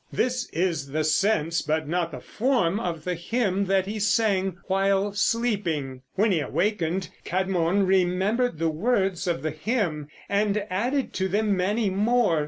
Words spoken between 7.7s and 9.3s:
remembered the words